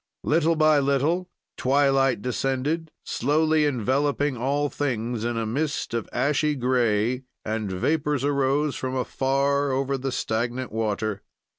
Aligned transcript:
"Little 0.23 0.55
by 0.55 0.79
little 0.79 1.29
twilight 1.57 2.23
descended, 2.23 2.89
slowly 3.03 3.65
enveloping 3.67 4.35
all 4.35 4.67
things 4.67 5.23
in 5.23 5.37
a 5.37 5.45
mist 5.45 5.93
of 5.93 6.09
ashy 6.11 6.55
gray, 6.55 7.21
and 7.45 7.71
vapors 7.71 8.23
arose 8.25 8.75
from 8.75 8.95
afar 8.95 9.71
over 9.71 9.99
the 9.99 10.11
stagnant 10.11 10.71
water. 10.71 11.21